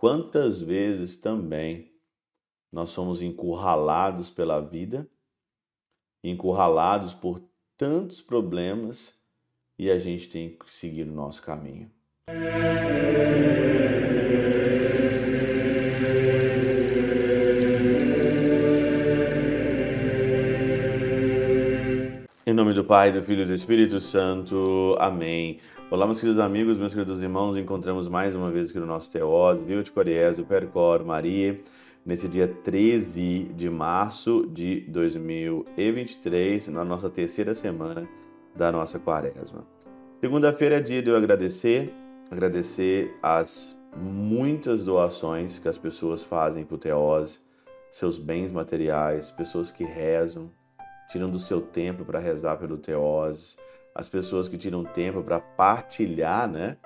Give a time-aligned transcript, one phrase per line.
[0.00, 1.92] Quantas vezes também
[2.72, 5.06] nós somos encurralados pela vida,
[6.24, 7.42] encurralados por
[7.76, 9.14] tantos problemas
[9.78, 11.90] e a gente tem que seguir o nosso caminho.
[22.50, 24.96] Em nome do Pai, do Filho e do Espírito Santo.
[24.98, 25.60] Amém.
[25.88, 27.56] Olá, meus queridos amigos, meus queridos irmãos.
[27.56, 31.60] Encontramos mais uma vez aqui no nosso Teose, Viva de Coriésio, Percor, Maria,
[32.04, 38.08] nesse dia 13 de março de 2023, na nossa terceira semana
[38.56, 39.64] da nossa quaresma.
[40.20, 41.94] Segunda-feira é dia de eu agradecer,
[42.32, 47.38] agradecer as muitas doações que as pessoas fazem para o Teose,
[47.92, 50.50] seus bens materiais, pessoas que rezam,
[51.10, 53.58] tiram do seu tempo para rezar pelo Teoses,
[53.94, 56.76] as pessoas que tiram tempo para partilhar, né?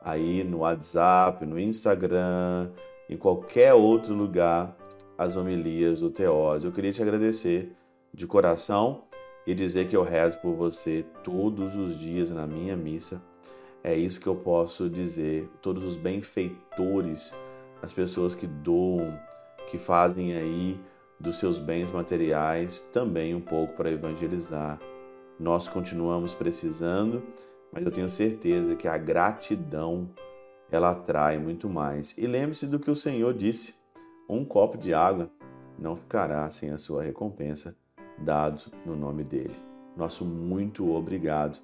[0.00, 2.70] Aí no WhatsApp, no Instagram,
[3.10, 4.76] em qualquer outro lugar,
[5.18, 6.64] as homilias do Teose.
[6.64, 7.72] Eu queria te agradecer
[8.14, 9.04] de coração
[9.44, 13.20] e dizer que eu rezo por você todos os dias na minha missa.
[13.82, 15.50] É isso que eu posso dizer.
[15.60, 17.34] Todos os benfeitores,
[17.82, 19.18] as pessoas que doam,
[19.68, 20.80] que fazem aí
[21.22, 24.80] dos seus bens materiais também um pouco para evangelizar.
[25.38, 27.22] Nós continuamos precisando,
[27.72, 30.10] mas eu tenho certeza que a gratidão
[30.70, 32.16] ela atrai muito mais.
[32.18, 33.74] E lembre-se do que o Senhor disse:
[34.28, 35.30] um copo de água
[35.78, 37.76] não ficará sem a sua recompensa
[38.18, 39.54] dado no nome dele.
[39.96, 41.60] Nosso muito obrigado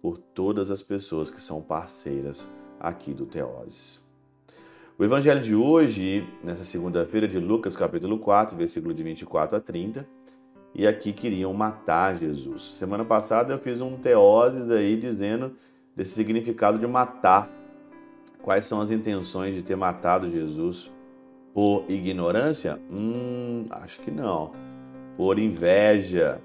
[0.00, 4.08] por todas as pessoas que são parceiras aqui do Teoses.
[5.00, 10.06] O evangelho de hoje, nessa segunda-feira de Lucas, capítulo 4, versículo de 24 a 30,
[10.74, 12.76] e aqui queriam matar Jesus.
[12.76, 15.56] Semana passada eu fiz um teoses aí dizendo
[15.96, 17.50] desse significado de matar.
[18.42, 20.92] Quais são as intenções de ter matado Jesus?
[21.54, 22.78] Por ignorância?
[22.92, 24.52] Hum, acho que não.
[25.16, 26.42] Por inveja.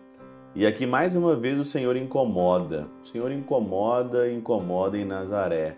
[0.56, 2.88] E aqui mais uma vez o Senhor incomoda.
[3.03, 5.75] O Senhor incomoda, incomoda em Nazaré.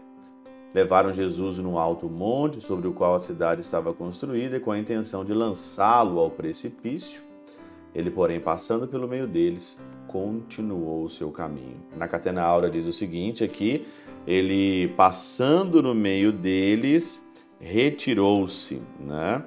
[0.74, 5.24] Levaram Jesus no alto monte sobre o qual a cidade estava construída, com a intenção
[5.24, 7.24] de lançá-lo ao precipício.
[7.96, 11.78] Ele, porém, passando pelo meio deles, continuou o seu caminho.
[11.96, 13.88] Na Catena Aura diz o seguinte aqui,
[14.26, 17.26] ele passando no meio deles,
[17.60, 19.44] retirou-se, né?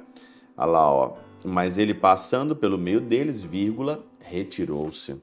[0.56, 1.12] Olha lá, ó.
[1.44, 5.16] Mas ele passando pelo meio deles, vírgula, retirou-se.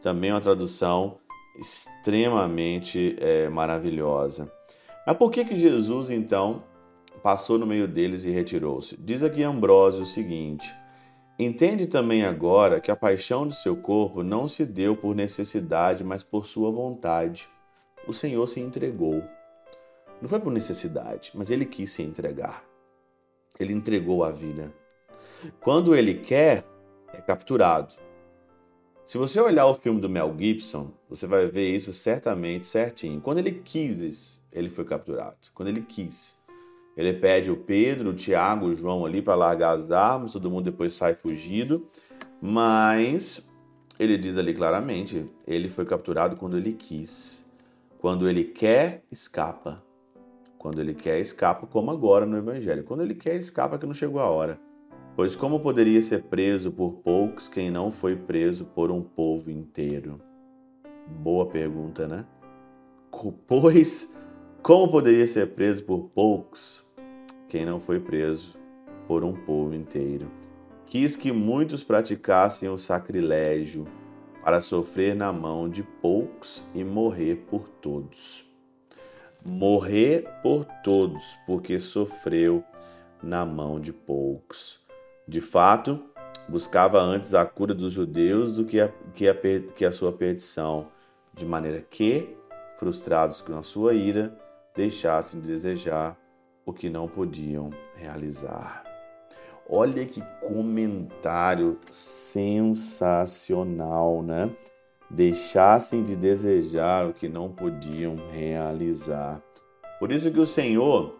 [0.00, 1.18] Também uma tradução
[1.58, 4.50] extremamente é, maravilhosa.
[5.08, 6.62] Mas por que, que Jesus então
[7.22, 8.94] passou no meio deles e retirou-se?
[8.98, 10.70] Diz aqui Ambrósio o seguinte:
[11.38, 16.22] Entende também agora que a paixão de seu corpo não se deu por necessidade, mas
[16.22, 17.48] por sua vontade.
[18.06, 19.22] O Senhor se entregou.
[20.20, 22.62] Não foi por necessidade, mas ele quis se entregar.
[23.58, 24.70] Ele entregou a vida.
[25.58, 26.66] Quando ele quer,
[27.14, 27.94] é capturado.
[29.06, 33.20] Se você olhar o filme do Mel Gibson, você vai ver isso certamente certinho.
[33.20, 35.36] Quando ele quis, ele foi capturado.
[35.54, 36.38] Quando ele quis.
[36.96, 40.64] Ele pede o Pedro, o Tiago, o João ali para largar as armas, todo mundo
[40.64, 41.88] depois sai fugido.
[42.42, 43.48] Mas
[43.98, 47.46] ele diz ali claramente: ele foi capturado quando ele quis.
[47.98, 49.82] Quando ele quer, escapa.
[50.58, 52.84] Quando ele quer, escapa, como agora no Evangelho.
[52.84, 54.60] Quando ele quer, escapa, que não chegou a hora.
[55.16, 60.27] Pois como poderia ser preso por poucos quem não foi preso por um povo inteiro?
[61.08, 62.24] Boa pergunta, né?
[63.46, 64.14] Pois
[64.62, 66.86] como poderia ser preso por poucos
[67.48, 68.58] quem não foi preso
[69.06, 70.30] por um povo inteiro?
[70.84, 73.86] Quis que muitos praticassem o sacrilégio
[74.42, 78.46] para sofrer na mão de poucos e morrer por todos.
[79.44, 82.62] Morrer por todos, porque sofreu
[83.22, 84.80] na mão de poucos.
[85.26, 86.02] De fato,
[86.48, 89.34] buscava antes a cura dos judeus do que a, que a,
[89.74, 90.88] que a sua perdição,
[91.38, 92.36] de maneira que,
[92.76, 94.36] frustrados com a sua ira,
[94.74, 96.18] deixassem de desejar
[96.66, 98.84] o que não podiam realizar.
[99.70, 104.50] Olha que comentário sensacional, né?
[105.08, 109.40] Deixassem de desejar o que não podiam realizar.
[109.98, 111.14] Por isso que o Senhor,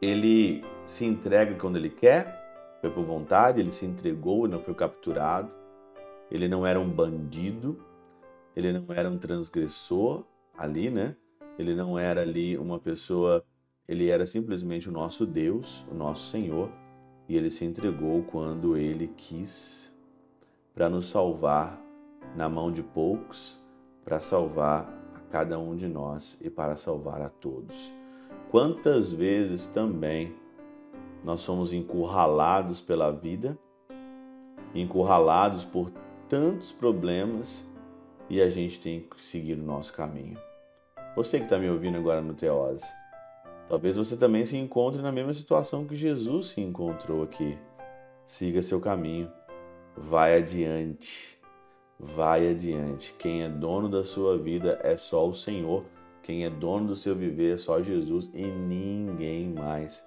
[0.00, 2.38] ele se entrega quando ele quer,
[2.80, 5.54] foi por vontade, ele se entregou e não foi capturado.
[6.30, 7.78] Ele não era um bandido,
[8.58, 10.24] ele não era um transgressor
[10.56, 11.14] ali, né?
[11.56, 13.44] Ele não era ali uma pessoa,
[13.86, 16.68] ele era simplesmente o nosso Deus, o nosso Senhor,
[17.28, 19.96] e ele se entregou quando ele quis
[20.74, 21.80] para nos salvar
[22.34, 23.62] na mão de poucos,
[24.04, 27.92] para salvar a cada um de nós e para salvar a todos.
[28.50, 30.34] Quantas vezes também
[31.22, 33.56] nós somos encurralados pela vida,
[34.74, 35.92] encurralados por
[36.28, 37.68] tantos problemas
[38.28, 40.38] e a gente tem que seguir o nosso caminho.
[41.16, 42.86] Você que está me ouvindo agora no Teose,
[43.68, 47.58] talvez você também se encontre na mesma situação que Jesus se encontrou aqui.
[48.26, 49.30] Siga seu caminho,
[49.96, 51.38] vai adiante,
[51.98, 53.14] vai adiante.
[53.18, 55.84] Quem é dono da sua vida é só o Senhor.
[56.22, 60.06] Quem é dono do seu viver é só Jesus e ninguém mais.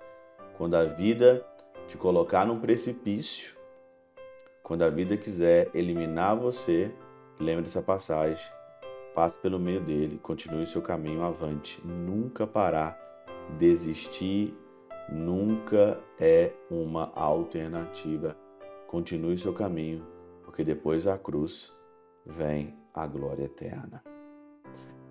[0.56, 1.45] Quando a vida
[1.88, 3.56] te colocar num precipício,
[4.62, 6.91] quando a vida quiser eliminar você,
[7.41, 8.43] lembre dessa passagem.
[9.13, 11.81] Passe pelo meio dele, continue seu caminho avante.
[11.85, 12.97] Nunca parar,
[13.57, 14.55] desistir
[15.11, 18.38] nunca é uma alternativa.
[18.88, 20.05] Continue seu caminho,
[20.43, 21.75] porque depois da cruz
[22.25, 24.01] vem a glória eterna.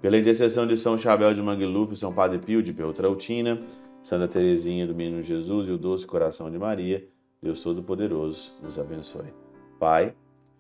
[0.00, 3.62] Pela intercessão de São Chabel de Mangluf, São Padre Pio de Peltrautina,
[4.03, 7.06] Santa Teresinha do Menino Jesus e o Doce Coração de Maria,
[7.43, 9.35] Deus Todo-Poderoso nos abençoe.
[9.79, 10.15] Pai,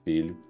[0.04, 0.49] Filho